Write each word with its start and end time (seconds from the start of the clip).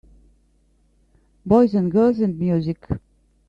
Boys 1.45 1.75
and 1.75 1.91
girls 1.91 2.17
and 2.21 2.39
music. 2.39 2.87